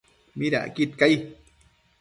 [0.39, 1.15] ¿midacquid cai?